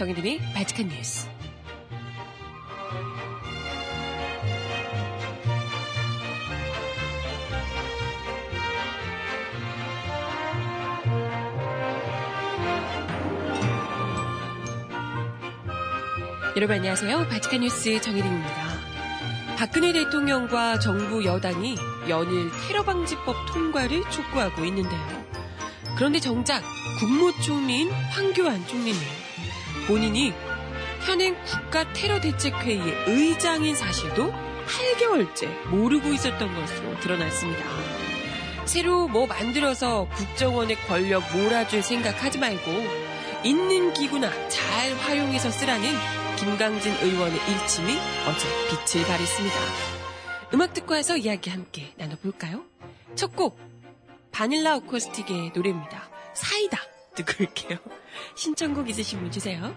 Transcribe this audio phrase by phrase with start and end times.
[0.00, 1.28] 정혜림의 바칙한 뉴스.
[16.56, 17.28] 여러분 안녕하세요.
[17.28, 18.54] 바칙한 뉴스 정혜림입니다.
[19.58, 21.76] 박근혜 대통령과 정부 여당이
[22.08, 25.26] 연일 테러 방지법 통과를 촉구하고 있는데요.
[25.98, 26.62] 그런데 정작
[27.00, 29.19] 국무총리인 황교안 총리는
[29.90, 30.32] 본인이
[31.04, 34.32] 현행 국가 테러 대책회의의 의장인 사실도
[34.66, 37.64] 8개월째 모르고 있었던 것으로 드러났습니다.
[38.66, 42.70] 새로 뭐 만들어서 국정원의 권력 몰아줄 생각하지 말고
[43.42, 45.90] 있는 기구나 잘 활용해서 쓰라는
[46.38, 49.56] 김강진 의원의 일침이 어제 빛을 발했습니다.
[50.54, 52.62] 음악 듣고 와서 이야기 함께 나눠볼까요?
[53.16, 53.58] 첫 곡,
[54.30, 56.08] 바닐라 어쿠스틱의 노래입니다.
[56.34, 56.78] 사이다
[57.24, 57.78] 듣고 올게요.
[58.34, 59.74] 신청곡 있으신 분 주세요.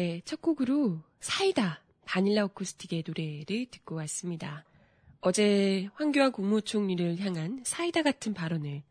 [0.00, 4.64] 네, 첫 곡으로 사이다 바닐라 어쿠스틱의 노래를 듣고 왔습니다.
[5.20, 8.82] 어제 황교안 국무총리를 향한 사이다 같은 발언을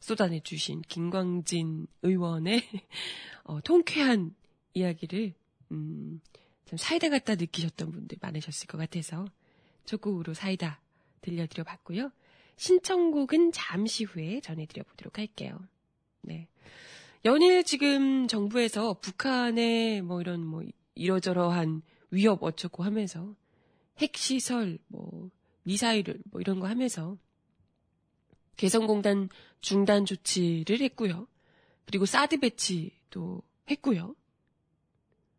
[0.00, 2.60] 쏟아내주신 김광진 의원의
[3.44, 4.34] 어, 통쾌한
[4.74, 5.32] 이야기를
[5.70, 6.20] 음,
[6.64, 9.26] 참 사이다 같다 느끼셨던 분들 많으셨을 것 같아서
[9.84, 10.80] 첫 곡으로 사이다
[11.20, 12.10] 들려드려 봤고요.
[12.56, 15.60] 신청곡은 잠시 후에 전해드려 보도록 할게요.
[16.20, 16.48] 네.
[17.24, 20.62] 연일 지금 정부에서 북한의 뭐 이런 뭐
[20.94, 23.34] 이러저러한 위협 어쩌고 하면서
[23.98, 25.30] 핵시설 뭐
[25.64, 27.16] 미사일을 뭐 이런 거 하면서
[28.56, 29.28] 개성공단
[29.60, 31.26] 중단 조치를 했고요.
[31.86, 34.14] 그리고 사드 배치도 했고요.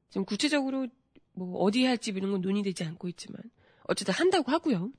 [0.09, 0.87] 지금 구체적으로
[1.33, 3.41] 뭐 어디에 할지 이런 건 논의되지 않고 있지만
[3.83, 4.91] 어쨌든 한다고 하고요.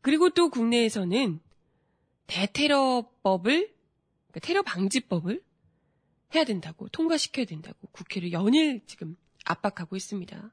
[0.00, 1.40] 그리고 또 국내에서는
[2.28, 3.74] 대테러법을
[4.28, 5.42] 그러니까 테러 방지법을
[6.34, 10.52] 해야 된다고 통과시켜야 된다고 국회를 연일 지금 압박하고 있습니다.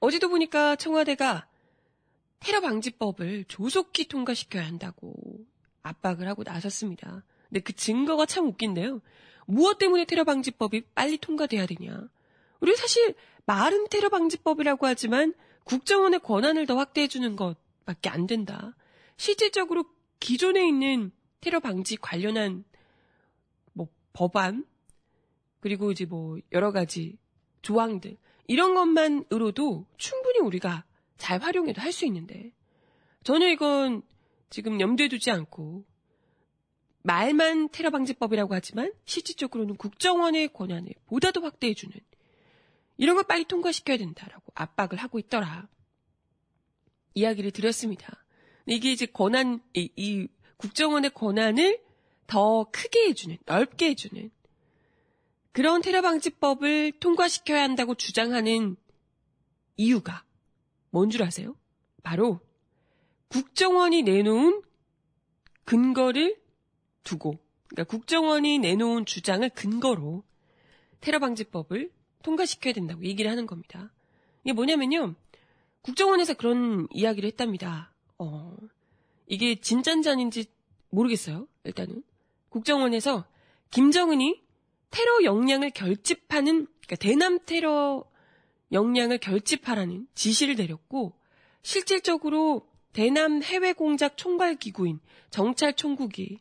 [0.00, 1.46] 어제도 보니까 청와대가
[2.40, 5.14] 테러 방지법을 조속히 통과시켜야 한다고
[5.82, 7.24] 압박을 하고 나섰습니다.
[7.48, 9.00] 근데 그 증거가 참 웃긴데요.
[9.46, 12.08] 무엇 때문에 테러 방지법이 빨리 통과돼야 되냐?
[12.60, 13.14] 우리 사실
[13.46, 15.34] 말은 테러 방지법이라고 하지만
[15.64, 18.74] 국정원의 권한을 더 확대해 주는 것밖에 안 된다.
[19.16, 19.84] 실질적으로
[20.18, 22.64] 기존에 있는 테러 방지 관련한
[23.72, 24.64] 뭐 법안
[25.62, 27.16] 그리고 이제 뭐 여러 가지
[27.62, 28.16] 조항들
[28.48, 30.84] 이런 것만으로도 충분히 우리가
[31.16, 32.52] 잘 활용해도 할 수 있는데
[33.22, 34.02] 전혀 이건
[34.50, 35.84] 지금 염두에 두지 않고
[37.04, 41.96] 말만 테러 방지법이라고 하지만 실질적으로는 국정원의 권한을 보다 더 확대해주는
[42.96, 45.68] 이런 걸 빨리 통과시켜야 된다라고 압박을 하고 있더라.
[47.14, 48.24] 이야기를 드렸습니다.
[48.66, 50.26] 이게 이제 권한, 이, 이
[50.56, 51.80] 국정원의 권한을
[52.26, 54.30] 더 크게 해주는, 넓게 해주는
[55.52, 58.76] 그런 테러 방지법을 통과시켜야 한다고 주장하는
[59.76, 60.24] 이유가
[60.90, 61.54] 뭔 줄 아세요?
[62.02, 62.40] 바로
[63.28, 64.62] 국정원이 내놓은
[65.64, 66.40] 근거를
[67.04, 67.38] 두고,
[67.68, 70.22] 그러니까 국정원이 내놓은 주장을 근거로
[71.00, 71.90] 테러 방지법을
[72.22, 73.90] 통과시켜야 된다고 얘기를 하는 겁니다.
[74.44, 75.14] 이게 뭐냐면요.
[75.82, 77.92] 국정원에서 그런 이야기를 했답니다.
[78.18, 78.56] 어,
[79.26, 80.46] 이게 진짠짠인지
[80.90, 81.48] 모르겠어요.
[81.64, 82.02] 일단은.
[82.50, 83.24] 국정원에서
[83.70, 84.42] 김정은이
[84.92, 88.04] 테러 역량을 결집하는, 그러니까 대남 테러
[88.70, 91.18] 역량을 결집하라는 지시를 내렸고,
[91.62, 95.00] 실질적으로 대남 해외 공작 총괄 기구인
[95.30, 96.38] 정찰 총국이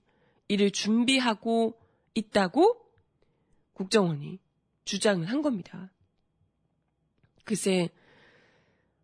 [0.48, 1.80] 이를 준비하고
[2.14, 2.78] 있다고
[3.74, 4.40] 국정원이
[4.84, 5.92] 주장을 한 겁니다.
[7.46, 7.90] 글쎄,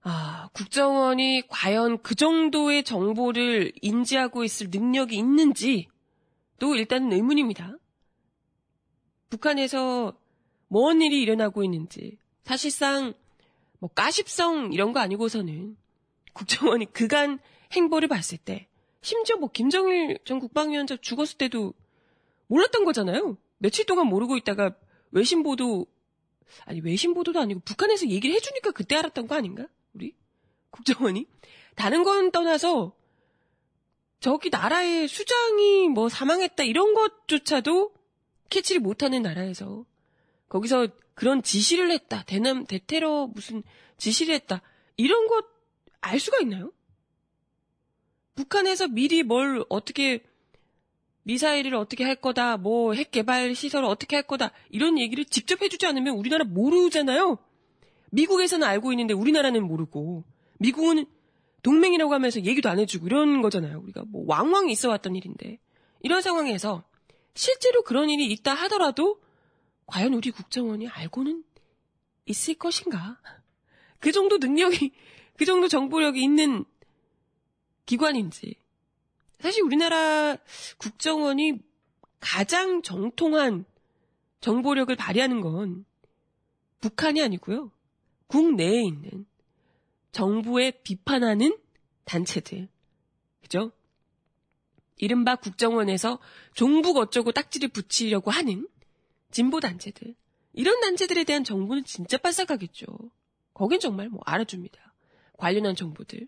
[0.01, 5.87] 아, 국정원이 과연 그 정도의 정보를 인지하고 있을 능력이 있는지
[6.59, 7.77] 또 일단은 의문입니다.
[9.29, 10.17] 북한에서
[10.67, 13.13] 뭔 일이 일어나고 있는지 사실상
[13.79, 15.77] 뭐 까십성 이런 거 아니고서는
[16.33, 17.39] 국정원이 그간
[17.73, 18.67] 행보를 봤을 때
[19.01, 21.73] 심지어 뭐 김정일 전 국방위원장 죽었을 때도
[22.47, 23.37] 몰랐던 거잖아요.
[23.57, 24.75] 며칠 동안 모르고 있다가
[25.11, 25.85] 외신 보도
[26.65, 29.67] 아니 외신 보도도 아니고 북한에서 얘기를 해주니까 그때 알았던 거 아닌가?
[29.93, 30.15] 우리
[30.69, 31.27] 국정원이
[31.75, 32.95] 다른 건 떠나서
[34.19, 37.93] 저기 나라의 수장이 뭐 사망했다 이런 것조차도
[38.49, 39.85] 캐치를 못하는 나라에서
[40.49, 43.63] 거기서 그런 지시를 했다 대남 대테러 무슨
[43.97, 44.61] 지시를 했다
[44.97, 45.57] 이런 것
[46.01, 46.71] 알 수가 있나요?
[48.35, 50.23] 북한에서 미리 뭘 어떻게
[51.23, 55.85] 미사일을 어떻게 할 거다, 뭐 핵 개발 시설을 어떻게 할 거다 이런 얘기를 직접 해주지
[55.85, 57.37] 않으면 우리나라 모르잖아요.
[58.11, 60.23] 미국에서는 알고 있는데 우리나라는 모르고
[60.59, 61.05] 미국은
[61.63, 63.79] 동맹이라고 하면서 얘기도 안 해주고 이런 거잖아요.
[63.79, 65.59] 우리가 뭐 왕왕 있어 왔던 일인데
[66.01, 66.83] 이런 상황에서
[67.37, 69.21] 실제로 그런 일이 있다 하더라도
[69.85, 71.43] 과연 우리 국정원이 알고는
[72.25, 73.21] 있을 것인가?
[73.99, 74.91] 그 정도 능력이
[75.37, 76.65] 그 정도 정보력이 있는
[77.85, 78.55] 기관인지
[79.39, 80.35] 사실 우리나라
[80.79, 81.59] 국정원이
[82.19, 83.65] 가장 정통한
[84.41, 85.85] 정보력을 발휘하는 건
[86.81, 87.71] 북한이 아니고요.
[88.25, 89.27] 국내에 있는
[90.11, 91.55] 정부에 비판하는
[92.05, 92.67] 단체들.
[93.41, 93.71] 그죠?
[94.97, 96.19] 이른바 국정원에서
[96.53, 98.67] 종북 어쩌고 딱지를 붙이려고 하는
[99.31, 100.15] 진보 단체들.
[100.53, 102.87] 이런 단체들에 대한 정보는 진짜 빠삭하겠죠.
[103.53, 104.93] 거긴 정말 뭐 알아줍니다.
[105.37, 106.27] 관련한 정보들.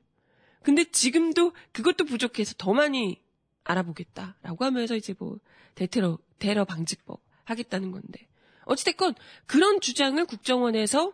[0.62, 3.22] 근데 지금도 그것도 부족해서 더 많이
[3.64, 5.40] 알아보겠다라고 하면서 이제 뭐
[5.76, 8.28] 대테러 테러 방지법 하겠다는 건데
[8.66, 9.16] 어찌됐건
[9.46, 11.14] 그런 주장을 국정원에서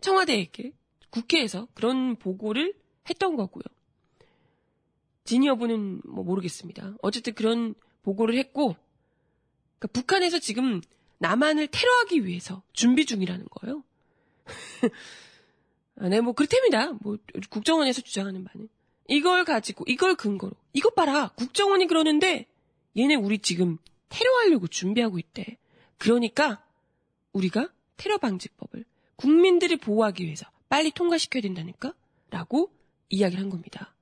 [0.00, 0.72] 청와대에게
[1.10, 2.74] 국회에서 그런 보고를
[3.08, 3.62] 했던 거고요.
[5.26, 6.94] 진위 여부는 뭐 모르겠습니다.
[7.02, 8.76] 어쨌든 그런 보고를 했고
[9.78, 10.80] 그러니까 북한에서 지금
[11.18, 13.82] 남한을 테러하기 위해서 준비 중이라는 거예요.
[15.98, 16.92] 아, 네, 뭐 그렇답니다.
[17.00, 17.18] 뭐
[17.50, 18.68] 국정원에서 주장하는 바는
[19.08, 22.46] 이걸 가지고 이걸 근거로 이것 봐라 국정원이 그러는데
[22.96, 23.78] 얘네 우리 지금
[24.08, 25.58] 테러하려고 준비하고 있대.
[25.98, 26.64] 그러니까
[27.32, 28.84] 우리가 테러 방지법을
[29.16, 31.94] 국민들을 보호하기 위해서 빨리 통과시켜야 된다니까?
[32.30, 32.70] 라고
[33.08, 33.94] 이야기를 한 겁니다.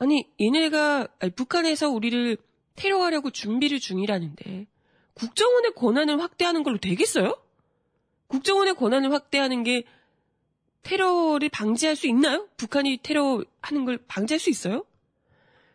[0.00, 2.38] 아니, 얘네가, 아니, 북한에서 우리를
[2.74, 4.66] 테러하려고 준비를 중이라는데,
[5.12, 7.38] 국정원의 권한을 확대하는 걸로 되겠어요?
[8.28, 9.84] 국정원의 권한을 확대하는 게
[10.82, 12.48] 테러를 방지할 수 있나요?
[12.56, 14.86] 북한이 테러하는 걸 방지할 수 있어요?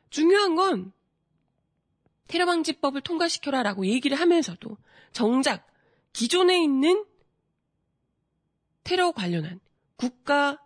[0.10, 0.92] 중요한 건
[2.28, 4.76] 테러 방지법을 통과시켜라라고 얘기를 하면서도
[5.12, 5.68] 정작
[6.14, 7.06] 기존에 있는
[8.84, 9.60] 테러 관련한
[9.96, 10.60] 국가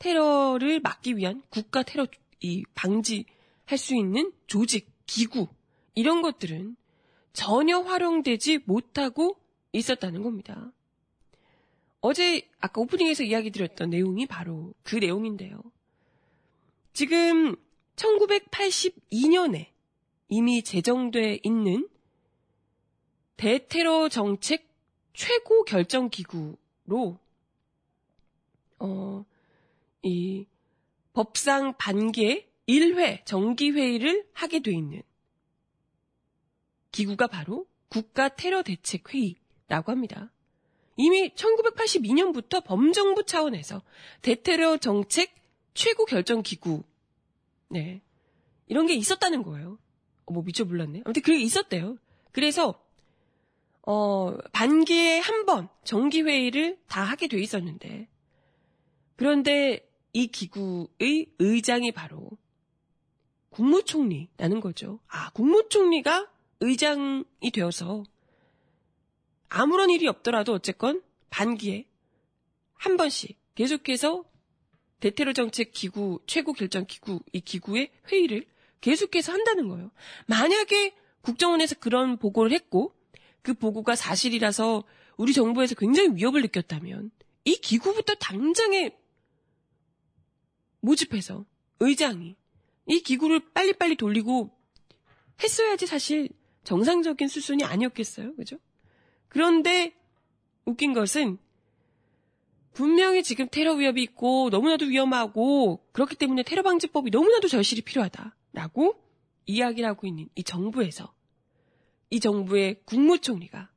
[0.00, 2.06] 테러를 막기 위한 국가 테러
[2.44, 5.48] 이 방지할 수 있는 조직, 기구
[5.94, 6.76] 이런 것들은
[7.32, 9.38] 전혀 활용되지 못하고
[9.72, 10.70] 있었다는 겁니다.
[12.00, 15.58] 어제 아까 오프닝에서 이야기 드렸던 내용이 바로 그 내용인데요.
[16.92, 17.56] 지금
[17.96, 19.68] 1982년에
[20.28, 21.88] 이미 제정돼 있는
[23.38, 24.68] 대테러 정책
[25.14, 27.18] 최고 결정 기구로
[28.80, 29.24] 어,
[30.02, 30.44] 이
[31.14, 35.02] 법상 반개 1회 정기회의를 하게 돼 있는
[36.92, 40.30] 기구가 바로 국가 테러 대책 회의라고 합니다.
[40.96, 43.82] 이미 1982년부터 범정부 차원에서
[44.22, 45.34] 대테러 정책
[45.74, 46.84] 최고 결정 기구,
[47.68, 48.00] 네.
[48.68, 49.78] 이런 게 있었다는 거예요.
[50.26, 51.02] 어, 뭐 미쳐 몰랐네.
[51.04, 51.98] 아무튼 그게 있었대요.
[52.32, 52.80] 그래서,
[53.82, 58.08] 어, 반기에 한 번 정기회의를 다 하게 돼 있었는데,
[59.16, 62.30] 그런데 이 기구의 의장이 바로
[63.50, 65.00] 국무총리라는 거죠.
[65.08, 66.30] 아, 국무총리가
[66.60, 68.04] 의장이 되어서
[69.48, 71.86] 아무런 일이 없더라도 어쨌건 반기에
[72.74, 74.24] 한 번씩 계속해서
[75.00, 78.46] 대테러 정책 기구 최고 결정 기구 이 기구의 회의를
[78.80, 79.90] 계속해서 한다는 거예요.
[80.26, 82.94] 만약에 국정원에서 그런 보고를 했고
[83.42, 84.84] 그 보고가 사실이라서
[85.16, 87.10] 우리 정부에서 굉장히 위협을 느꼈다면
[87.44, 88.96] 이 기구부터 당장에
[90.84, 91.44] 모집해서
[91.80, 92.36] 의장이
[92.86, 94.50] 이 기구를 빨리빨리 돌리고
[95.42, 96.28] 했어야지 사실
[96.64, 98.34] 정상적인 수순이 아니었겠어요.
[98.36, 98.58] 그죠?
[99.28, 99.94] 그런데
[100.64, 101.38] 웃긴 것은
[102.72, 109.00] 분명히 지금 테러 위협이 있고 너무나도 위험하고 그렇기 때문에 테러 방지법이 너무나도 절실히 필요하다라고
[109.46, 111.14] 이야기를 하고 있는 이 정부에서
[112.10, 113.70] 이 정부의 국무총리가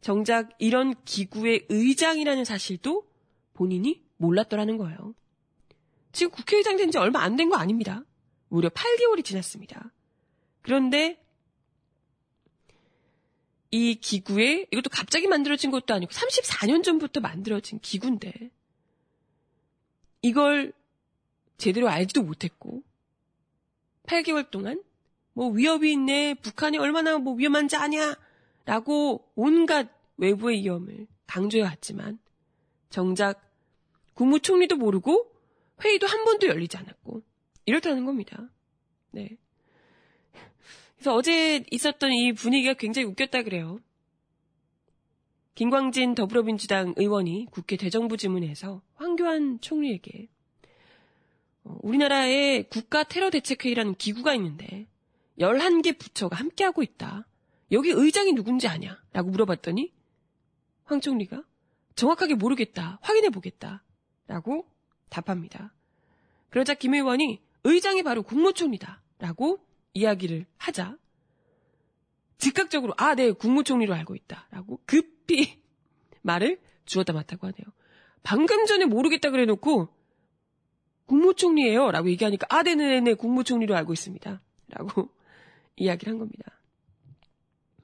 [0.00, 3.06] 정작 이런 기구의 의장이라는 사실도
[3.54, 5.14] 본인이 몰랐더라는 거예요.
[6.16, 8.02] 지금 국회의장 된 지 얼마 안 된 거 아닙니다.
[8.48, 9.92] 무려 8개월이 지났습니다.
[10.62, 11.22] 그런데
[13.70, 18.50] 이 기구에 이것도 갑자기 만들어진 것도 아니고 34년 전부터 만들어진 기구인데
[20.22, 20.72] 이걸
[21.58, 22.82] 제대로 알지도 못했고
[24.06, 24.82] 8개월 동안
[25.32, 32.18] 뭐 위협이 있네 북한이 얼마나 뭐 위험한지 아냐라고 온갖 외부의 위험을 강조해 왔지만
[32.88, 33.42] 정작
[34.14, 35.30] 국무총리도 모르고
[35.82, 37.22] 회의도 한 번도 열리지 않았고
[37.66, 38.48] 이렇다는 겁니다.
[39.10, 39.36] 네.
[40.96, 43.80] 그래서 어제 있었던 이 분위기가 굉장히 웃겼다 그래요.
[45.54, 50.28] 김광진 더불어민주당 의원이 국회 대정부 질문에서 황교안 총리에게
[51.64, 54.86] 어, 우리나라에 국가 테러 대책회의라는 기구가 있는데
[55.38, 57.26] 11개 부처가 함께하고 있다.
[57.72, 59.02] 여기 의장이 누군지 아냐?
[59.12, 59.92] 라고 물어봤더니
[60.84, 61.42] 황 총리가
[61.94, 62.98] 정확하게 모르겠다.
[63.02, 63.82] 확인해 보겠다.
[64.26, 64.66] 라고
[65.08, 65.72] 답합니다.
[66.50, 69.02] 그러자 김 의원이 의장이 바로 국무총리다.
[69.18, 69.58] 라고
[69.94, 70.96] 이야기를 하자
[72.38, 74.46] 즉각적으로 아, 네, 국무총리로 알고 있다.
[74.50, 75.62] 라고 급히
[76.22, 77.64] 말을 주었다 맞다고 하네요.
[78.22, 79.88] 방금 전에 모르겠다 그래 놓고
[81.06, 81.90] 국무총리예요.
[81.92, 84.40] 라고 얘기하니까 아, 네네네, 국무총리로 알고 있습니다.
[84.68, 85.08] 라고
[85.76, 86.60] 이야기를 한 겁니다.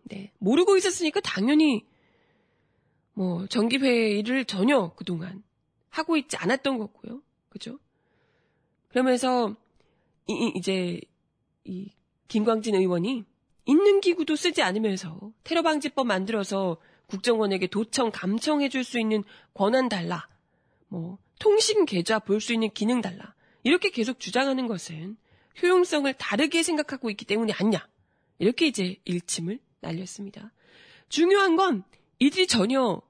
[0.05, 0.33] 네.
[0.39, 1.87] 모르고 있었으니까 당연히
[3.15, 5.43] 뭐 정기회의를 전혀 그동안
[5.93, 7.23] 하고 있지 않았던 거고요.
[7.51, 7.79] 그죠?
[8.89, 9.55] 그러면서
[10.27, 11.01] 이, 이제
[11.65, 11.91] 이
[12.29, 13.25] 김광진 의원이
[13.67, 19.23] 있는 기구도 쓰지 않으면서 테러 방지법 만들어서 국정원에게 도청 감청해 줄 수 있는
[19.55, 20.29] 권한 달라.
[20.89, 23.35] 뭐 통신 계좌 볼 수 있는 기능 달라.
[23.63, 25.17] 이렇게 계속 주장하는 것은
[25.63, 27.87] 효용성을 다르게 생각하고 있기 때문이 아니냐.
[28.39, 30.53] 이렇게 이제 일침을 날렸습니다.
[31.11, 31.85] 중요한 건
[32.19, 33.01] 이들이 전혀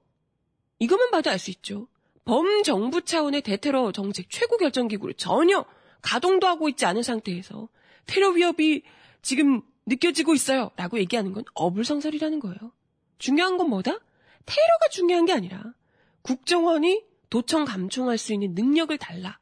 [0.81, 1.87] 이것만 봐도 알 수 있죠.
[2.25, 5.65] 범정부 차원의 대테러 정책 최고 결정 기구를 전혀
[6.01, 7.69] 가동도 하고 있지 않은 상태에서
[8.07, 8.83] 테러 위협이
[9.23, 10.71] 지금 느껴지고 있어요.
[10.77, 12.73] 라고 얘기하는 건 어불성설이라는 거예요.
[13.19, 13.91] 중요한 건 뭐다?
[13.91, 15.75] 테러가 중요한 게 아니라
[16.23, 19.39] 국정원이 도청 감청할 수 있는 능력을 달라.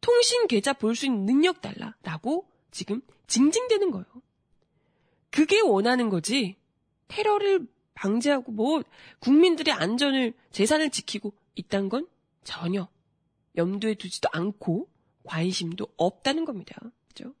[0.00, 1.96] 통신 계좌 볼 수 있는 능력 달라.
[2.02, 4.06] 라고 지금 징징대는 거예요.
[5.30, 6.56] 그게 원하는 거지.
[7.08, 8.82] 테러를 방지하고 뭐
[9.20, 12.06] 국민들의 안전을 재산을 지키고 있단 건
[12.44, 12.88] 전혀
[13.56, 14.88] 염두에 두지도 않고
[15.24, 16.76] 관심도 없다는 겁니다.
[17.08, 17.34] 그죠?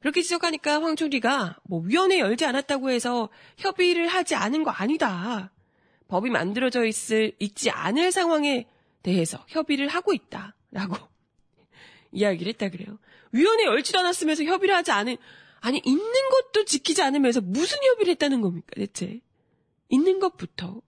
[0.00, 5.52] 그렇게 지적하니까 황 총리가 뭐 위원회 열지 않았다고 해서 협의를 하지 않은 거 아니다.
[6.08, 8.66] 법이 만들어져 있을 있지 않을 상황에
[9.02, 10.96] 대해서 협의를 하고 있다라고
[12.12, 12.98] 이야기를 했다 그래요.
[13.32, 15.16] 위원회 열지도 않았으면서 협의를 하지 않은
[15.60, 19.20] 아니 있는 것도 지키지 않으면서 무슨 협의를 했다는 겁니까 대체?
[19.88, 20.82] 있는 것부터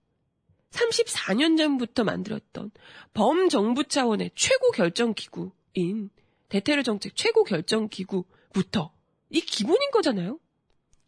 [0.77, 2.71] 34년 전부터 만들었던
[3.13, 6.09] 범정부 차원의 최고 결정 기구인
[6.49, 8.93] 대테러 정책 최고 결정 기구부터
[9.29, 10.39] 이 기본인 거잖아요.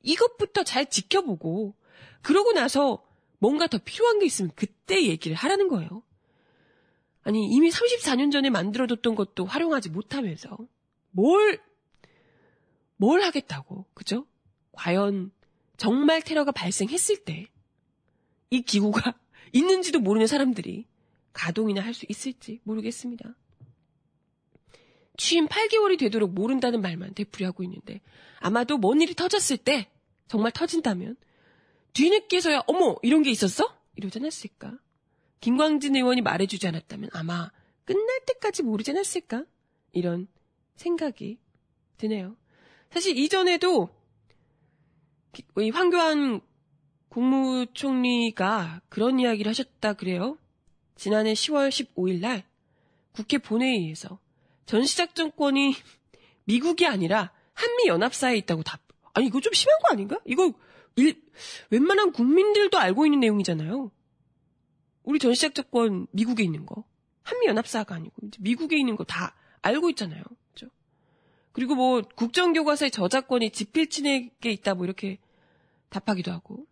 [0.01, 1.75] 이것부터 잘 지켜보고
[2.21, 3.05] 그러고 나서
[3.37, 6.03] 뭔가 더 필요한 게 있으면 그때 얘기를 하라는 거예요.
[7.23, 10.57] 아니 이미 34년 전에 만들어뒀던 것도 활용하지 못하면서
[11.11, 11.59] 뭘
[12.97, 14.25] 뭘 하겠다고 그죠?
[14.73, 15.31] 과연
[15.77, 17.47] 정말 테러가 발생했을 때
[18.51, 19.13] 이 기구가
[19.53, 20.85] 있는지도 모르는 사람들이
[21.33, 23.35] 가동이나 할 수 있을지 모르겠습니다.
[25.17, 28.01] 취임 8개월이 되도록 모른다는 말만 되풀이하고 있는데
[28.39, 29.89] 아마도 뭔 일이 터졌을 때
[30.27, 31.17] 정말 터진다면
[31.93, 33.75] 뒤늦게서야 어머 이런 게 있었어?
[33.95, 34.77] 이러지 않았을까?
[35.41, 37.51] 김광진 의원이 말해주지 않았다면 아마
[37.85, 39.45] 끝날 때까지 모르지 않았을까?
[39.91, 40.27] 이런
[40.75, 41.37] 생각이
[41.97, 42.37] 드네요.
[42.91, 43.89] 사실 이전에도
[45.57, 46.41] 이 황교안
[47.09, 50.37] 국무총리가 그런 이야기를 하셨다 그래요.
[50.95, 52.43] 지난해 10월 15일 날
[53.11, 54.19] 국회 본회의에서
[54.65, 55.75] 전시작전권이
[56.45, 58.81] 미국이 아니라 한미연합사에 있다고 답.
[59.13, 60.19] 아니, 이거 좀 심한 거 아닌가?
[60.25, 60.53] 이거
[60.95, 61.21] 일,
[61.69, 63.91] 웬만한 국민들도 알고 있는 내용이잖아요.
[65.03, 66.83] 우리 전시작전권 미국에 있는 거.
[67.23, 70.23] 한미연합사가 아니고, 미국에 있는 거 다 알고 있잖아요.
[70.53, 70.67] 그죠?
[71.51, 75.19] 그리고 뭐, 국정교과서의 저작권이 지필친에게 있다, 뭐, 이렇게
[75.89, 76.65] 답하기도 하고.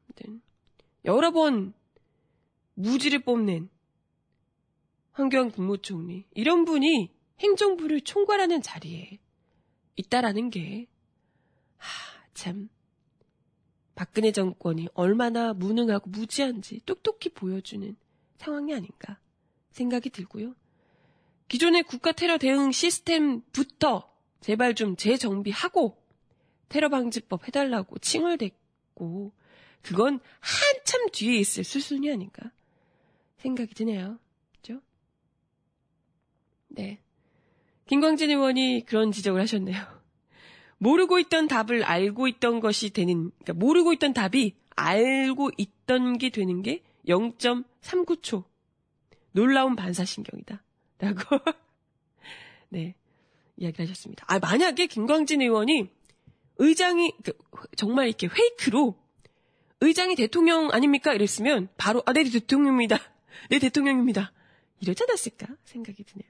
[1.06, 1.74] 여러 번
[2.74, 3.70] 무지를 뽐낸
[5.18, 6.26] 황교안 국무총리.
[6.36, 9.20] 이런 분이 행정부를 총괄하는 자리에
[9.96, 10.88] 있다라는 게,
[11.78, 11.88] 하,
[12.36, 12.70] 참,
[13.96, 17.96] 박근혜 정권이 얼마나 무능하고 무지한지 똑똑히 보여주는
[18.38, 19.20] 상황이 아닌가
[19.72, 20.54] 생각이 들고요.
[21.48, 25.98] 기존의 국가 테러 대응 시스템부터 제발 좀 재정비하고
[26.70, 29.32] 테러 방지법 해달라고 칭얼댔고
[29.88, 32.52] 그건 한참 뒤에 있을 수순이 아닌가
[33.38, 34.20] 생각이 드네요.
[34.58, 34.82] 그죠?
[36.68, 37.00] 네.
[37.86, 39.78] 김광진 의원이 그런 지적을 하셨네요.
[40.78, 46.62] 모르고 있던 답을 알고 있던 것이 되는, 그러니까 모르고 있던 답이 알고 있던 게 되는
[46.62, 48.44] 게 0.39초.
[49.32, 50.64] 놀라운 반사신경이다.
[51.00, 51.40] 라고,
[52.68, 52.96] 네,
[53.56, 54.26] 이야기를 하셨습니다.
[54.28, 55.90] 아, 만약에 김광진 의원이
[56.58, 57.34] 의장이, 그,
[57.78, 59.07] 정말 이렇게 페이크로
[59.82, 61.14] 의장이 대통령 아닙니까?
[61.14, 63.00] 이랬으면 바로, 아, 네, 대통령입니다.
[63.50, 64.32] 네, 대통령입니다.
[64.80, 65.48] 이러지 않았을까?
[65.66, 66.30] 생각이 드네요.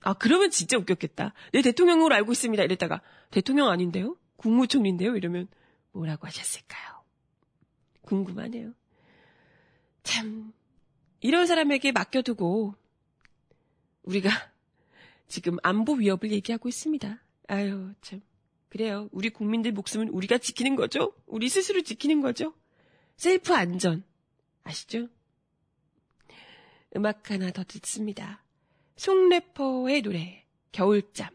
[0.00, 1.32] 아, 그러면 진짜 웃겼겠다.
[1.52, 2.62] 네, 대통령으로 알고 있습니다.
[2.62, 4.16] 이랬다가, 대통령 아닌데요?
[4.36, 5.16] 국무총리인데요?
[5.16, 5.48] 이러면
[5.92, 7.02] 뭐라고 하셨을까요?
[8.02, 8.74] 궁금하네요.
[10.02, 10.52] 참,
[11.20, 12.74] 이런 사람에게 맡겨두고,
[14.02, 14.30] 우리가
[15.28, 17.22] 지금 안보 위협을 얘기하고 있습니다.
[17.48, 18.20] 아유, 참.
[18.72, 19.10] 그래요.
[19.12, 21.14] 우리 국민들 목숨은 우리가 지키는 거죠?
[21.26, 22.54] 우리 스스로 지키는 거죠?
[23.18, 24.02] 셀프 안전.
[24.64, 25.08] 아시죠?
[26.96, 28.42] 음악 하나 더 듣습니다.
[28.96, 31.28] 송래퍼의 노래, 겨울잠.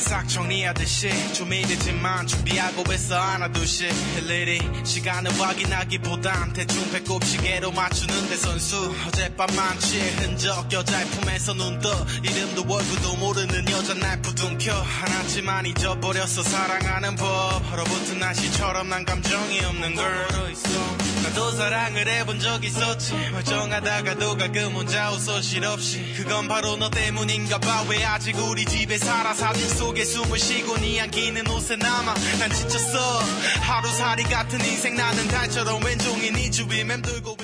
[0.00, 7.70] 싹 정리하듯이 좀 이르지만 준비하고 있어 하나 둘씩 할 일이 시간을 확인하기보단 대충 배꼽 시계로
[7.72, 8.94] 맞추는데 선수.
[9.06, 17.16] 어젯밤만 취해 흔적 여자의 품에서 눈떠 이름도 얼굴도 모르는 여자 날 부둥켜 하나쯤만 잊어버렸어 사랑하는
[17.16, 17.72] 법.
[17.72, 20.26] 얼어붙은 날씨처럼 난 감정이 없는 걸
[21.22, 23.14] 나도 사랑을 해본 적 있었지.
[23.32, 26.14] 멀쩡하다가도 가끔 혼자 웃어 실없이.
[26.16, 27.84] 그건 바로 너 때문인가 봐.
[27.88, 29.34] 왜 아직 우리 집에 살아?
[29.34, 32.14] 사진 속에 숨을 쉬고 네 향기는 옷에 남아.
[32.38, 32.98] 난 지쳤어.
[33.60, 37.36] 하루살이 같은 인생 나는 달처럼 왼종이 네 주위 맴돌고.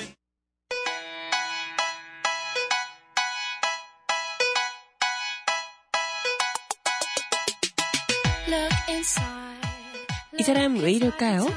[10.39, 11.47] 이 사람 왜 이럴까요?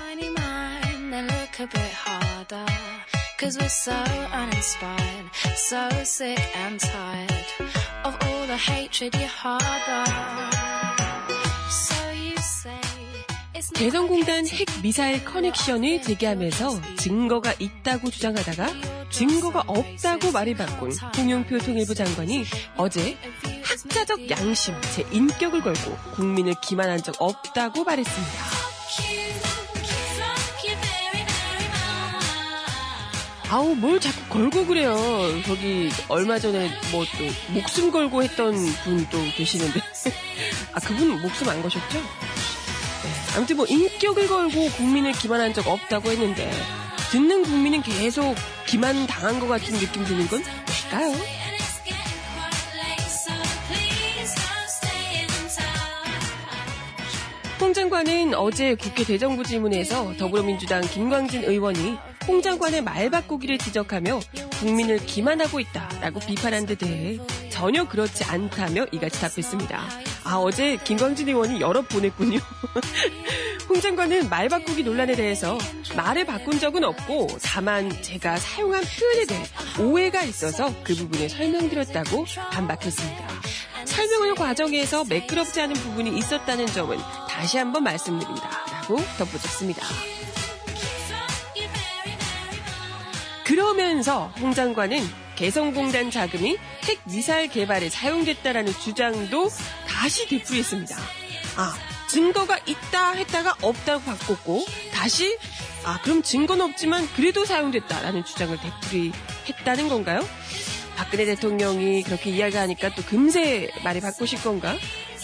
[1.61, 2.65] A bit harder.
[3.39, 7.47] Cause we're so uninspired, so sick and tired
[8.05, 10.05] of all the hatred you harbor.
[11.69, 12.81] So you say
[13.55, 21.59] it's not 개성공단 핵 미사일 커넥션을 제기하면서 증거가 있다고 주장하다가 증거가 없다고 말을 바꾼 홍영표
[21.59, 22.45] 통일부 장관이
[22.77, 23.19] 어제
[23.65, 28.50] 학자적 양심, 제 인격을 걸고 국민을 기만한 적 없다고 말했습니다.
[33.51, 34.97] 아우 뭘 자꾸 걸고 그래요.
[35.45, 39.81] 저기 얼마 전에 뭐 또 목숨 걸고 했던 분 또 계시는데
[40.73, 41.99] 아 그분 목숨 안 거셨죠?
[41.99, 46.49] 네, 아무튼 뭐 인격을 걸고 국민을 기만한 적 없다고 했는데
[47.11, 48.37] 듣는 국민은 계속
[48.67, 50.43] 기만 당한 것 같은 느낌 드는 건
[50.93, 51.13] 뭘까요?
[57.61, 61.99] 홍 장관은 어제 국회 대정부 질문에서 더불어민주당 김광진 의원이
[62.31, 64.21] 홍 장관의 말 바꾸기를 지적하며
[64.61, 67.19] 국민을 기만하고 있다라고 비판한 데 대해
[67.51, 69.89] 전혀 그렇지 않다며 이같이 답했습니다.
[70.23, 72.39] 아, 어제 김광진 의원이 여러 보냈군요.
[73.69, 75.59] 홍 장관은 말 바꾸기 논란에 대해서
[75.97, 79.45] 말을 바꾼 적은 없고 다만 제가 사용한 표현에 대해
[79.81, 83.29] 오해가 있어서 그 부분을 설명드렸다고 반박했습니다.
[83.87, 86.97] 설명을 과정에서 매끄럽지 않은 부분이 있었다는 점은
[87.29, 88.49] 다시 한번 말씀드립니다.
[88.73, 89.83] 라고 덧붙였습니다.
[93.51, 99.49] 그러면서 홍 장관은 개성공단 자금이 핵 미사일 개발에 사용됐다라는 주장도
[99.89, 100.97] 다시 되풀이했습니다.
[101.57, 101.75] 아,
[102.09, 105.37] 증거가 있다 했다가 없다고 바꿨고 다시
[105.85, 110.21] 아, 그럼 증거는 없지만 그래도 사용됐다라는 주장을 되풀이했다는 건가요?
[110.95, 114.77] 박근혜 대통령이 그렇게 이야기하니까 또 금세 말이 바꾸실 건가?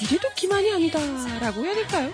[0.03, 2.13] 이래도 기만이 아니다라고 해야 될까요?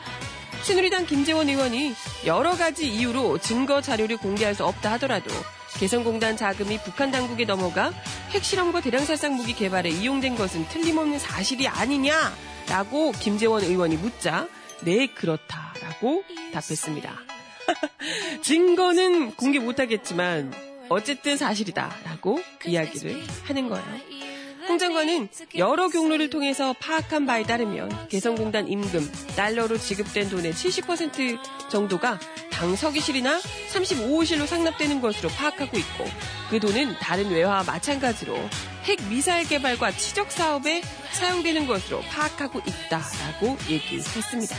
[0.62, 1.94] 새누리당 김재원 의원이
[2.26, 5.30] 여러 가지 이유로 증거 자료를 공개할 수 없다 하더라도
[5.78, 7.92] 개성공단 자금이 북한 당국에 넘어가
[8.30, 14.48] 핵실험과 대량살상 무기 개발에 이용된 것은 틀림없는 사실이 아니냐라고 김재원 의원이 묻자
[14.82, 17.14] 네 그렇다라고 답했습니다.
[18.42, 20.52] 증거는 공개 못하겠지만
[20.88, 24.22] 어쨌든 사실이다라고 이야기를 하는 거예요.
[24.68, 32.20] 홍 장관은 여러 경로를 통해서 파악한 바에 따르면 개성공단 임금, 달러로 지급된 돈의 70% 정도가
[32.62, 33.40] 당 서기실이나
[33.72, 36.04] 35호실로 상납되는 것으로 파악하고 있고
[36.48, 38.38] 그 돈은 다른 외화와 마찬가지로
[38.84, 44.56] 핵 미사일 개발과 치적 사업에 사용되는 것으로 파악하고 있다라고 얘기했습니다.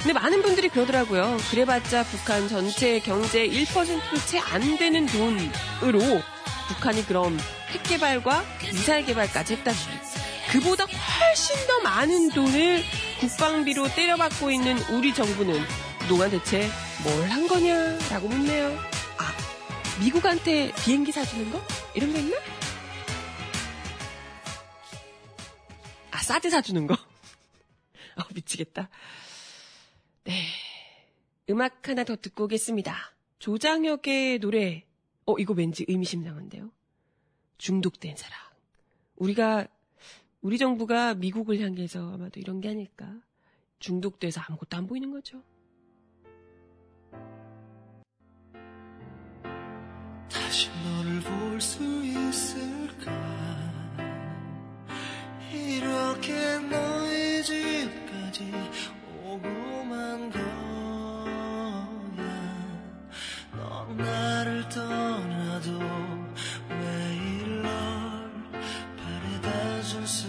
[0.00, 1.38] 근데 많은 분들이 그러더라고요.
[1.50, 6.22] 그래봤자 북한 전체 경제 1%도 채 안 되는 돈으로
[6.68, 7.36] 북한이 그럼
[7.70, 9.76] 핵 개발과 미사일 개발까지 했다니.
[10.52, 12.84] 그보다 훨씬 더 많은 돈을
[13.18, 15.60] 국방비로 때려받고 있는 우리 정부는
[15.98, 16.70] 그동안 대체
[17.04, 18.68] 뭘 한 거냐라고 묻네요.
[19.18, 21.60] 아, 미국한테 비행기 사주는 거?
[21.94, 22.36] 이런 거 있나?
[26.10, 26.94] 아, 사드 사주는 거?
[28.16, 28.88] 어, 미치겠다.
[30.24, 30.42] 네.
[31.50, 32.94] 음악 하나 더 듣고 오겠습니다.
[33.38, 34.84] 조장혁의 노래.
[35.24, 36.70] 어, 이거 왠지 의미심장한데요.
[37.58, 38.38] 중독된 사랑.
[39.16, 39.66] 우리가,
[40.40, 43.14] 우리 정부가 미국을 향해서 아마도 이런 게 아닐까.
[43.78, 45.42] 중독돼서 아무것도 안 보이는 거죠.
[50.30, 53.10] 다시 너를 볼 수 있을까?
[55.52, 58.52] 이렇게 너의 집까지
[59.24, 61.88] 오고만 거야.
[63.56, 65.78] 넌 나를 떠나도
[66.68, 67.70] 매일 널
[68.96, 70.28] 바래다 준습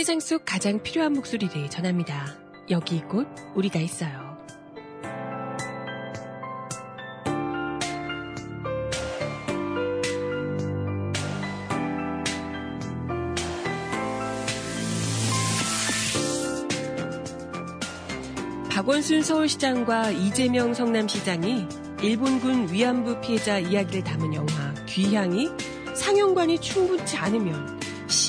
[0.00, 2.34] 세상 속 가장 필요한 목소리를 전합니다.
[2.70, 4.38] 여기 이곳 우리가 있어요.
[18.70, 21.66] 박원순 서울시장과 이재명 성남시장이
[22.02, 25.50] 일본군 위안부 피해자 이야기를 담은 영화 귀향이
[25.94, 27.79] 상영관이 충분치 않으면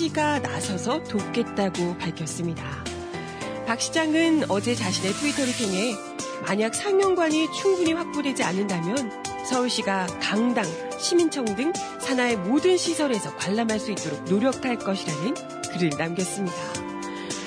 [0.02, 2.64] 시가 나서서 돕겠다고 밝혔습니다.
[3.68, 5.94] 박 시장은 어제 자신의 트위터를 통해
[6.42, 9.12] 만약 상영관이 충분히 확보되지 않는다면
[9.46, 10.66] 서울시가 강당,
[11.00, 15.36] 시민청 등 산하의 모든 시설에서 관람할 수 있도록 노력할 것이라는
[15.74, 16.58] 글을 남겼습니다.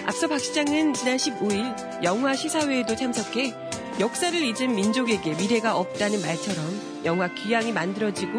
[0.07, 3.53] 앞서 박 시장은 지난 15일 영화 시사회에도 참석해
[3.99, 8.33] 역사를 잊은 민족에게 미래가 없다는 말처럼 영화 귀향이 만들어지고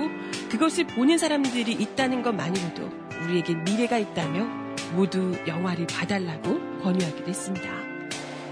[0.49, 4.45] 그것을 보는 사람들이 있다는 것만으로도 우리에게 미래가 있다며
[4.93, 7.69] 모두 영화를 봐달라고 권유하기도 했습니다.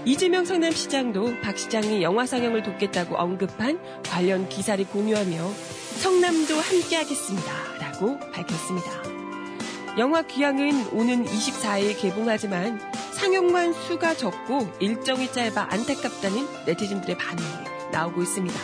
[0.04, 5.36] 이재명 성남시장도 박 시장이 영화 상영을 돕겠다고 언급한 관련 기사를 공유하며
[6.00, 7.52] 성남도 함께하겠습니다.
[7.80, 8.90] 라고 밝혔습니다.
[9.96, 12.80] 영화 귀향은 오는 24일 개봉하지만
[13.12, 17.48] 상영관 수가 적고 일정이 짧아 안타깝다는 네티즌들의 반응이
[17.92, 18.60] 나오고 있습니다.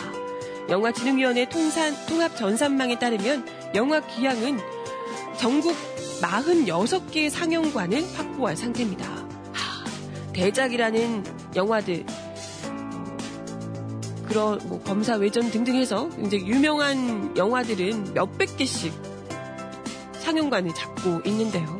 [0.69, 4.59] 영화진흥위원회 통산, 통합 전산망에 따르면 영화 귀향은
[5.39, 5.75] 전국
[6.21, 9.05] 46개의 상영관을 확보한 상태입니다.
[9.05, 11.23] 하, 대작이라는
[11.55, 12.05] 영화들,
[14.27, 18.93] 그런 뭐 검사 외전 등등 해서 이제 유명한 영화들은 몇백 개씩
[20.13, 21.79] 상영관을 잡고 있는데요.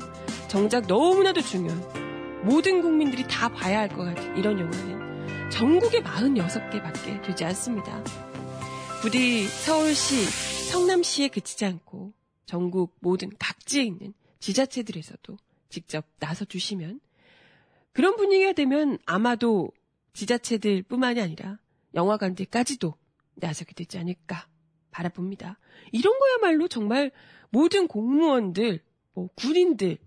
[0.50, 1.82] 정작 너무나도 중요한
[2.44, 8.04] 모든 국민들이 다 봐야 할 것 같은 이런 영화는 전국에 46개밖에 되지 않습니다.
[9.02, 10.26] 부디 서울시,
[10.72, 12.12] 성남시에 그치지 않고
[12.46, 15.38] 전국 모든 각지에 있는 지자체들에서도
[15.70, 17.00] 직접 나서 주시면
[17.94, 19.72] 그런 분위기가 되면 아마도
[20.14, 21.58] 지자체들 뿐만이 아니라
[21.94, 22.94] 영화관들까지도
[23.36, 24.48] 나서게 되지 않을까
[24.92, 25.58] 바라봅니다.
[25.92, 27.12] 이런 거야말로 정말
[27.50, 29.98] 모든 공무원들, 뭐 군인들,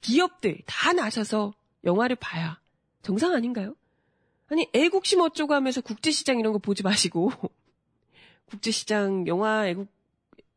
[0.00, 2.60] 기업들 다 나서서 영화를 봐야
[3.02, 3.74] 정상 아닌가요?
[4.48, 7.30] 아니 애국심 어쩌고 하면서 국제시장 이런 거 보지 마시고
[8.46, 9.88] 국제시장 영화 애국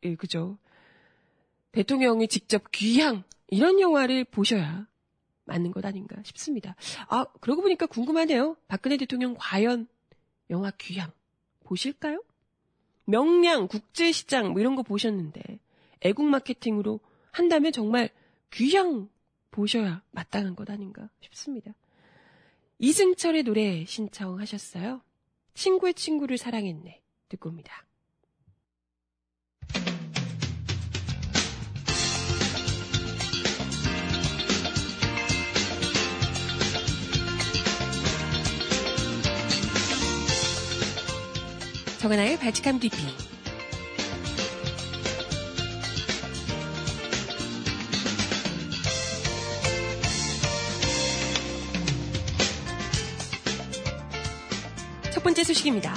[0.02, 0.58] 예 그죠
[1.72, 4.86] 대통령이 직접 귀향 이런 영화를 보셔야
[5.44, 6.76] 맞는 것 아닌가 싶습니다.
[7.08, 8.56] 아 그러고 보니까 궁금하네요.
[8.68, 9.88] 박근혜 대통령 과연
[10.50, 11.10] 영화 귀향
[11.64, 12.22] 보실까요?
[13.04, 15.40] 명량 국제시장 뭐 이런 거 보셨는데
[16.02, 17.00] 애국 마케팅으로
[17.32, 18.10] 한다면 정말
[18.52, 19.08] 귀향
[19.50, 21.72] 보셔야 마땅한 것 아닌가 싶습니다.
[22.78, 25.02] 이승철의 노래 신청하셨어요.
[25.54, 27.02] 친구의 친구를 사랑했네.
[27.28, 27.84] 듣고 옵니다.
[42.10, 42.96] 정하나의 발칙함 DP.
[55.12, 55.94] 첫 번째 소식입니다.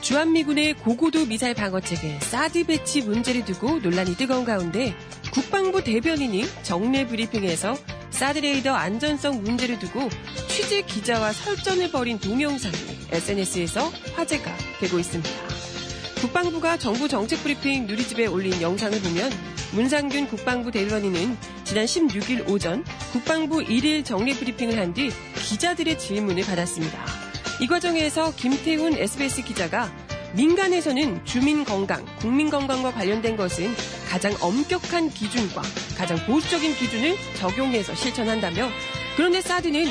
[0.00, 4.94] 주한미군의 고고도 미사일 방어체계 사드 배치 문제를 두고 논란이 뜨거운 가운데
[5.30, 7.76] 국방부 대변인이 정례 브리핑에서
[8.10, 10.08] 사드 레이더 안전성 문제를 두고
[10.48, 12.76] 취재 기자와 설전을 벌인 동영상이
[13.12, 15.49] SNS에서 화제가 되고 있습니다.
[16.20, 19.30] 국방부가 정부 정책 브리핑 누리집에 올린 영상을 보면
[19.72, 27.04] 문상균 국방부 대변인은 지난 16일 오전 국방부 1일 정례 브리핑을 한 뒤 기자들의 질문을 받았습니다.
[27.60, 29.90] 이 과정에서 김태훈 SBS 기자가
[30.34, 33.74] 민간에서는 주민 건강, 국민 건강과 관련된 것은
[34.08, 35.62] 가장 엄격한 기준과
[35.96, 38.68] 가장 보수적인 기준을 적용해서 실천한다며
[39.16, 39.86] 그런데 사드는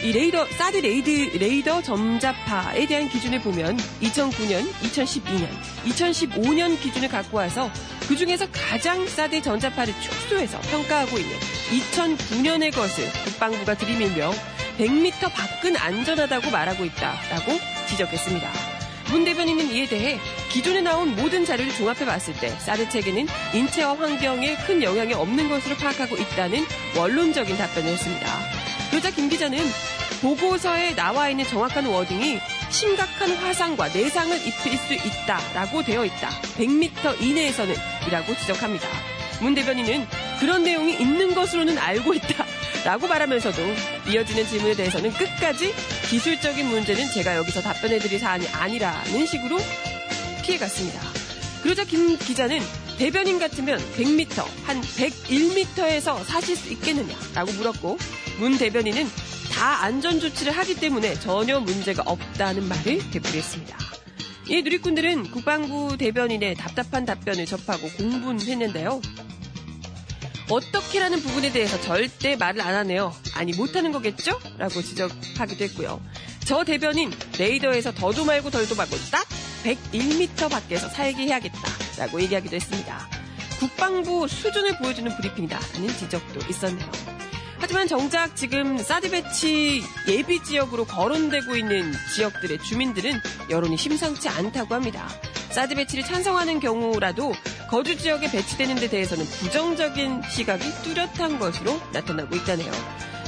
[0.00, 5.48] 이 레이더, 사드 레이드, 레이더 전자파에 대한 기준을 보면 2009년, 2012년,
[5.86, 7.68] 2015년 기준을 갖고 와서
[8.06, 11.34] 그 중에서 가장 사드 전자파를 축소해서 평가하고 있는
[11.70, 14.30] 2009년의 것을 국방부가 들이밀며
[14.78, 17.52] 100m 밖은 안전하다고 말하고 있다라고
[17.88, 18.48] 지적했습니다.
[19.10, 20.20] 문 대변인은 이에 대해
[20.52, 25.74] 기존에 나온 모든 자료를 종합해 봤을 때 사드 체계는 인체와 환경에 큰 영향이 없는 것으로
[25.76, 26.64] 파악하고 있다는
[26.96, 28.57] 원론적인 답변을 했습니다.
[28.90, 29.58] 그러자 김 기자는
[30.22, 36.28] 보고서에 나와 있는 정확한 워딩이 심각한 화상과 내상을 입힐 수 있다라고 되어 있다.
[36.58, 37.74] 100m 이내에서는
[38.06, 38.88] 이라고 지적합니다.
[39.40, 40.06] 문 대변인은
[40.40, 42.44] 그런 내용이 있는 것으로는 알고 있다.
[42.84, 43.62] 라고 말하면서도
[44.08, 45.74] 이어지는 질문에 대해서는 끝까지
[46.08, 49.58] 기술적인 문제는 제가 여기서 답변해드릴 사안이 아니라는 식으로
[50.42, 51.00] 피해갔습니다.
[51.62, 52.60] 그러자 김 기자는
[52.98, 57.96] 대변인 같으면 100m, 한 101m에서 사실 수 있겠느냐라고 물었고
[58.40, 59.08] 문 대변인은
[59.52, 63.78] 다 안전 조치를 하기 때문에 전혀 문제가 없다는 말을 되풀이했습니다.
[64.48, 69.00] 이 누리꾼들은 국방부 대변인의 답답한 답변을 접하고 공분했는데요.
[70.50, 73.14] 어떻게라는 부분에 대해서 절대 말을 안 하네요.
[73.34, 74.40] 아니 못하는 거겠죠?
[74.58, 76.02] 라고 지적하기도 했고요.
[76.44, 79.24] 저 대변인 레이더에서 더도 말고 덜도 말고 딱
[79.62, 81.87] 101m 밖에서 살게 해야겠다.
[81.98, 83.08] 라고 얘기하기도 했습니다.
[83.58, 86.90] 국방부 수준을 보여주는 브리핑이다라는 지적도 있었네요.
[87.60, 95.08] 하지만 정작 지금 사드 배치 예비 지역으로 거론되고 있는 지역들의 주민들은 여론이 심상치 않다고 합니다.
[95.50, 97.32] 사드 배치를 찬성하는 경우라도
[97.68, 102.70] 거주 지역에 배치되는 데 대해서는 부정적인 시각이 뚜렷한 것으로 나타나고 있다네요.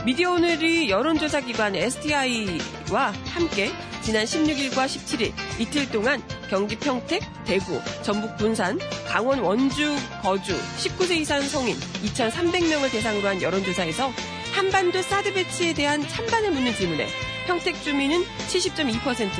[0.05, 3.71] 미디어 오늘이 여론조사 기관 STI와 함께
[4.11, 11.41] 지난 16일과 17일 이틀 동안 경기 평택, 대구, 전북 군산, 강원 원주 거주 19세 이상
[11.43, 14.11] 성인 2,300명을 대상으로 한 여론조사에서
[14.53, 17.07] 한반도 사드 배치에 대한 찬반을 묻는 질문에
[17.47, 19.31] 평택 주민은 70.2%,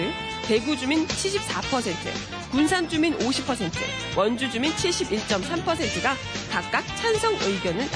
[0.47, 3.73] 대구 주민 74%, 군산 주민 50%,
[4.17, 6.15] 원주 주민 71.3%가
[6.49, 7.89] 각각 찬성 의견을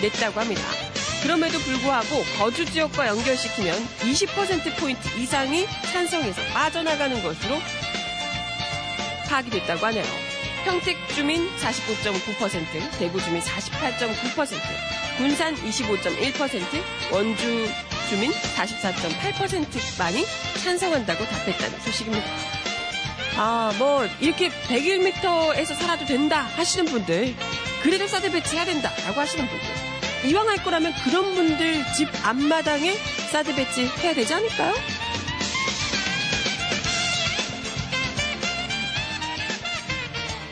[0.00, 0.93] 나타냈다고 합니다.
[1.24, 7.56] 그럼에도 불구하고 거주 지역과 연결시키면 20%포인트 이상이 찬성에서 빠져나가는 것으로
[9.26, 10.04] 파악이 됐다고 하네요.
[10.66, 14.56] 평택 주민 49.9%, 대구 주민 48.9%,
[15.16, 17.68] 군산 25.1%, 원주
[18.10, 20.24] 주민 44.8%만이
[20.62, 22.26] 찬성한다고 답했다는 소식입니다.
[23.36, 27.34] 아, 뭐, 이렇게 101m에서 살아도 된다 하시는 분들,
[27.82, 29.83] 그래도 사드 배치해야 된다 라고 하시는 분들,
[30.26, 32.94] 이왕 할 거라면 그런 분들 집 앞마당에
[33.30, 34.72] 사드 배치 해야 되지 않을까요?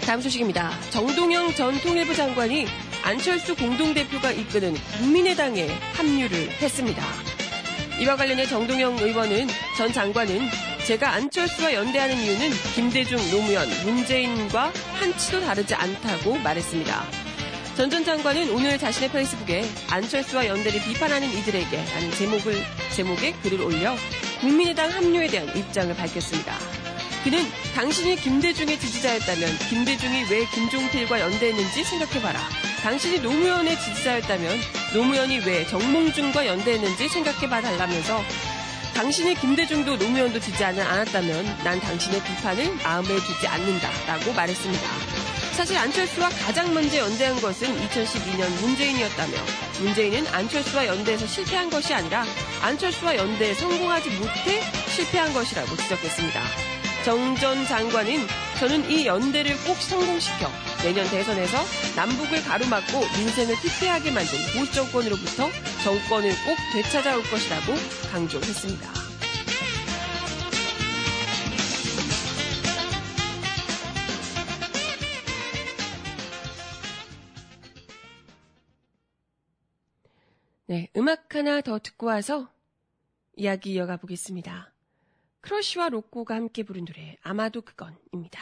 [0.05, 0.71] 다음 소식입니다.
[0.91, 2.67] 정동영 전 통일부 장관이
[3.03, 7.03] 안철수 공동대표가 이끄는 국민의당에 합류를 했습니다.
[7.99, 9.47] 이와 관련해 정동영 의원은
[9.79, 10.49] 전 장관은
[10.87, 17.22] 제가 안철수와 연대하는 이유는 김대중, 노무현, 문재인과 한치도 다르지 않다고 말했습니다.
[17.77, 22.63] 전 전 장관은 오늘 자신의 페이스북에 안철수와 연대를 비판하는 이들에게 라는 제목을,
[22.95, 23.97] 제목의 글을 올려
[24.41, 26.55] 국민의당 합류에 대한 입장을 밝혔습니다.
[27.25, 27.39] 그는
[27.75, 32.41] 당신이 김대중의 지지자였다면 김대중이 왜 김종필과 연대했는지 생각해봐라.
[32.83, 34.59] 당신이 노무현의 지지자였다면
[34.95, 38.23] 노무현이 왜 정몽준과 연대했는지 생각해봐 달라면서
[38.95, 45.22] 당신이 김대중도 노무현도 지지하지 않았다면 난 당신의 비판을 마음에 두지 않는다 라고 말했습니다.
[45.53, 49.33] 사실 안철수와 가장 먼저 연대한 것은 2012년 문재인이었다며
[49.81, 52.25] 문재인은 안철수와 연대에서 실패한 것이 아니라
[52.63, 56.41] 안철수와 연대에 성공하지 못해 실패한 것이라고 지적했습니다.
[57.05, 58.27] 정 전 장관은
[58.61, 60.49] 저는 이 연대를 꼭 성공시켜
[60.83, 61.59] 내년 대선에서
[61.97, 65.51] 남북을 가로막고 민생을 피폐하게 만든 보수 정권으로부터
[65.83, 67.75] 정권을 꼭 되찾아올 것이라고
[68.13, 69.02] 강조했습니다.
[80.73, 82.49] 네, 음악 하나 더 듣고 와서
[83.37, 84.73] 이야기 이어가 보겠습니다.
[85.43, 88.41] 크러쉬와 로꼬가 함께 부른 노래 아마도 그건입니다.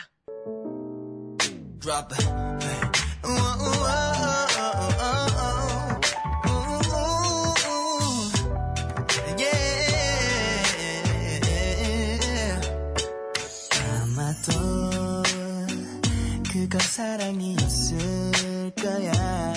[14.04, 14.52] 아마도
[16.52, 17.96] 그거 사랑이었을
[18.76, 19.52] 거야.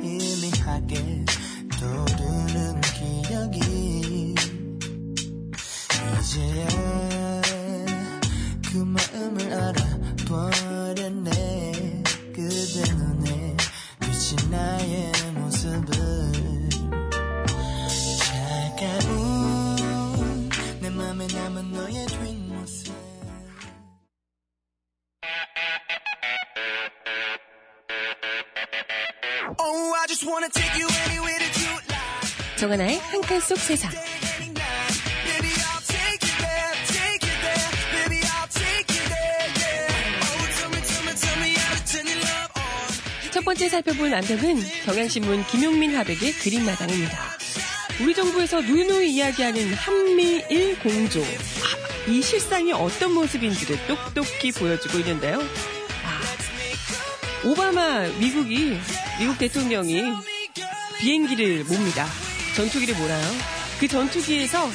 [0.00, 1.27] 희미하게
[1.90, 2.17] 떠
[32.68, 33.90] 정하나의 한 칸 속 세상.
[43.30, 47.18] 첫 번째 살펴볼 남편은 경향신문 김용민 화백의 그림마당입니다.
[48.02, 51.20] 우리 정부에서 누누이 이야기하는 한미일 공조.
[51.22, 55.40] 아, 이 실상이 어떤 모습인지를 똑똑히 보여주고 있는데요.
[56.04, 58.78] 아, 오바마 미국이
[59.18, 60.02] 미국 대통령이
[60.98, 62.06] 비행기를 몹니다.
[62.58, 63.24] 전투기를 몰아요.
[63.78, 64.68] 그 전투기에서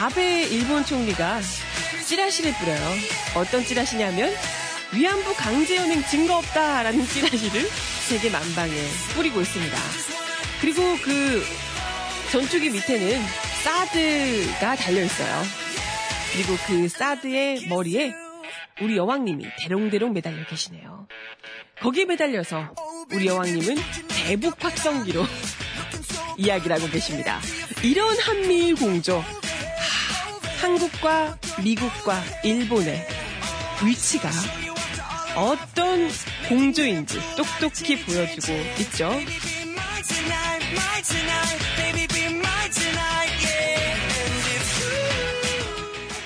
[0.00, 1.42] 아베 일본 총리가
[2.06, 2.80] 찌라시를 뿌려요.
[3.36, 4.32] 어떤 찌라시냐면
[4.94, 7.68] 위안부 강제 연행 증거 없다라는 찌라시를
[8.08, 8.72] 세계 만방에
[9.14, 9.76] 뿌리고 있습니다.
[10.62, 11.44] 그리고 그
[12.30, 13.20] 전투기 밑에는
[13.62, 15.42] 사드가 달려 있어요.
[16.32, 18.14] 그리고 그 사드의 머리에
[18.80, 21.06] 우리 여왕님이 대롱대롱 매달려 계시네요.
[21.78, 22.74] 거기에 매달려서
[23.12, 23.76] 우리 여왕님은
[24.08, 25.26] 대북 확성기로
[26.36, 27.40] 이야기를 하고 계십니다.
[27.82, 29.18] 이런 한미일 공조.
[29.18, 33.06] 하, 한국과 미국과 일본의
[33.84, 34.30] 위치가
[35.34, 36.08] 어떤
[36.48, 39.10] 공조인지 똑똑히 보여주고 있죠.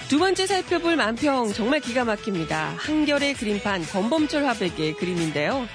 [0.09, 2.75] 두 번째 살펴볼 만평 정말 기가 막힙니다.
[2.79, 5.67] 한결의 그림판 권범철 화백의 그림인데요.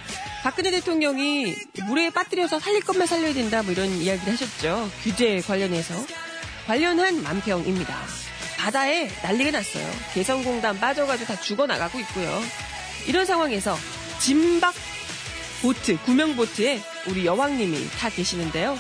[0.44, 1.56] 박근혜 대통령이
[1.88, 4.90] 물에 빠뜨려서 살릴 것만 살려야 된다 뭐 이런 이야기를 하셨죠.
[5.04, 5.94] 규제 관련해서
[6.66, 7.96] 관련한 만평입니다.
[8.58, 9.88] 바다에 난리가 났어요.
[10.14, 12.42] 개성공단 빠져가지고 다 죽어나가고 있고요.
[13.08, 13.78] 이런 상황에서
[14.20, 14.74] 진박
[15.62, 18.78] 보트, 구명보트에 우리 여왕님이 타 계시는데요.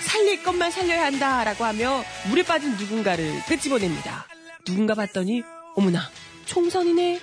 [0.00, 4.26] 살릴 것만 살려야 한다라고 하며 물에 빠진 누군가를 끄집어냅니다.
[4.64, 5.42] 누군가 봤더니
[5.74, 6.10] 어머나
[6.46, 7.20] 총선이네.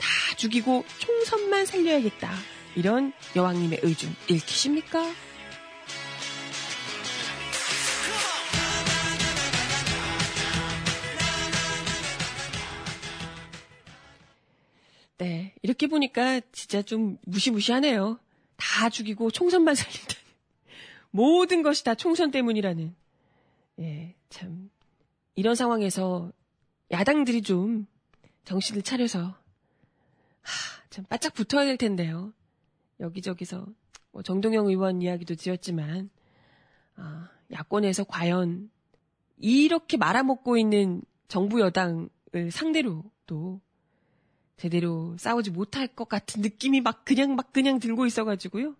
[0.00, 2.57] 다 죽이고 총선만 살려야겠다.
[2.76, 5.02] 이런 여왕님의 의중 읽히십니까?
[15.18, 18.20] 네, 이렇게 보니까 진짜 좀 무시무시하네요.
[18.56, 20.14] 다 죽이고 총선만 살린다.
[21.10, 22.94] 모든 것이 다 총선 때문이라는.
[23.80, 24.70] 예, 참.
[25.34, 26.32] 이런 상황에서
[26.90, 27.86] 야당들이 좀
[28.44, 29.20] 정신을 차려서,
[30.40, 32.32] 하, 참 바짝 붙어야 될 텐데요.
[33.00, 33.66] 여기저기서,
[34.12, 36.10] 뭐 정동영 의원 이야기도 드렸지만,
[36.96, 38.70] 아, 야권에서 과연
[39.38, 43.60] 이렇게 말아먹고 있는 정부 여당을 상대로도
[44.56, 48.74] 제대로 싸우지 못할 것 같은 느낌이 막 그냥 막 그냥 들고 있어가지고요.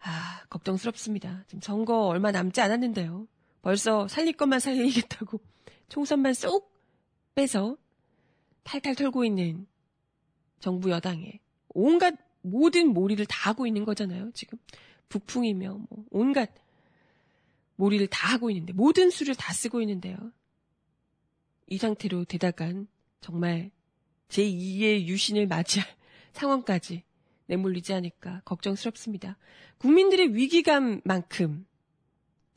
[0.00, 1.44] 아, 걱정스럽습니다.
[1.46, 3.28] 지금 선거 얼마 남지 않았는데요.
[3.60, 5.40] 벌써 살릴 것만 살리겠다고
[5.88, 6.72] 총선만 쏙
[7.34, 7.76] 빼서
[8.64, 9.66] 탈탈 털고 있는
[10.58, 14.30] 정부 여당에 온갖 모든 몰이를 다 하고 있는 거잖아요.
[14.32, 14.58] 지금
[15.08, 16.50] 북풍이며 뭐 온갖
[17.76, 20.16] 몰이를 다 하고 있는데 모든 수를 다 쓰고 있는데요.
[21.66, 22.86] 이 상태로 되다간
[23.20, 23.70] 정말
[24.28, 25.88] 제2의 유신을 맞이할
[26.32, 27.02] 상황까지
[27.46, 29.36] 내몰리지 않을까 걱정스럽습니다.
[29.78, 31.66] 국민들의 위기감만큼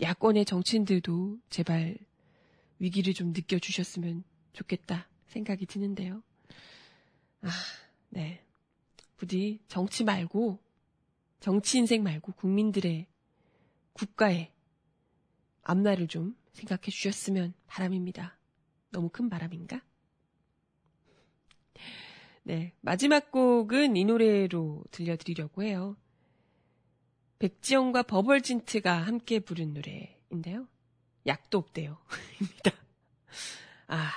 [0.01, 1.97] 야권의 정치인들도 제발
[2.79, 4.23] 위기를 좀 느껴주셨으면
[4.53, 6.21] 좋겠다 생각이 드는데요.
[7.41, 7.49] 아,
[8.09, 8.44] 네.
[9.17, 10.59] 부디 정치 말고,
[11.39, 13.07] 정치 인생 말고 국민들의,
[13.93, 14.51] 국가의
[15.63, 18.37] 앞날을 좀 생각해 주셨으면 바람입니다.
[18.91, 19.81] 너무 큰 바람인가?
[22.43, 22.73] 네.
[22.81, 25.97] 마지막 곡은 이 노래로 들려드리려고 해요.
[27.39, 30.67] 백지영과 버벌진트가 함께 부른 노래인데요.
[31.25, 31.97] 약도 없대요.
[32.39, 32.71] 입니다.
[33.87, 34.11] 아,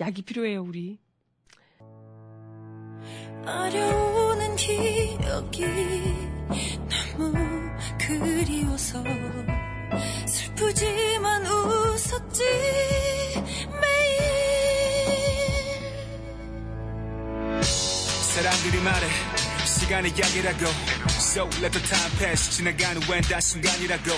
[0.00, 0.98] 약이 필요해요, 우리.
[3.46, 5.64] 아려오는 기억이
[7.16, 7.34] 너무
[7.98, 9.02] 그리워서
[10.26, 12.42] 슬프지만 웃었지
[13.80, 14.22] 매일.
[17.62, 19.06] 사람들이 말해
[19.82, 20.66] 시간의 약이라고.
[21.08, 22.50] So let the time pass.
[22.50, 24.10] 지나가는 웬단 순간이라고.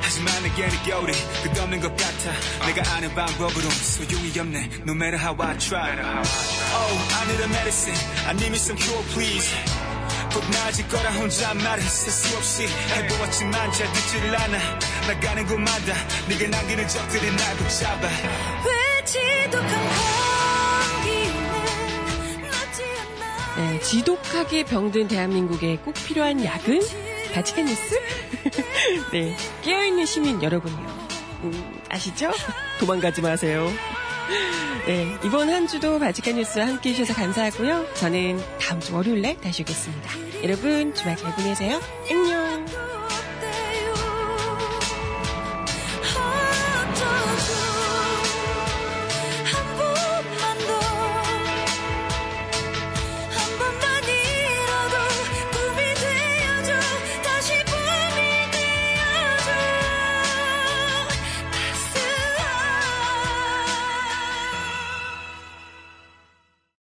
[0.00, 1.12] 하지만 내게는 겨울이
[1.42, 2.66] 끝없는 것 같아.
[2.66, 4.70] 내가 아는 방법으로 소용이 없네.
[4.86, 5.92] No matter how I try.
[5.92, 7.98] Oh I need a medicine.
[8.26, 9.54] I need me some cure please.
[10.32, 14.58] 곧 나아질 거라 혼자 말을 쓸수 없이 해보았지만 잘 듣지를 않아.
[15.06, 15.94] 나가는 곳마다.
[16.28, 18.08] 네가 남기는 적들이 날 붙잡아.
[18.08, 20.31] 왜 지독한 감
[23.82, 26.80] 지독하게 병든 대한민국에 꼭 필요한 약은
[27.34, 27.98] 바치칸 뉴스?
[29.12, 31.08] 네, 깨어있는 시민 여러분이요.
[31.44, 32.30] 음, 아시죠?
[32.78, 33.68] 도망가지 마세요.
[34.86, 37.94] 네, 이번 한 주도 바치칸 뉴스와 함께 해주셔서 감사하고요.
[37.94, 40.10] 저는 다음 주 월요일에 다시 오겠습니다.
[40.42, 41.80] 여러분, 주말 잘 보내세요.
[42.10, 42.51] 안녕!